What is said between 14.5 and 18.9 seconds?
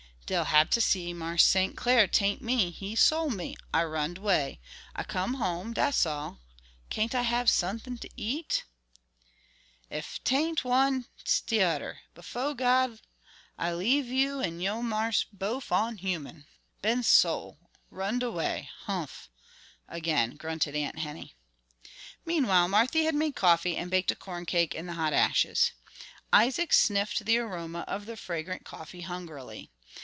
yo' marse bof onhuman. Been sol'! runned 'way!